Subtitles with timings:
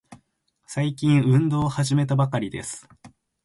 [0.65, 2.89] 最近、運動を始めたばかりです。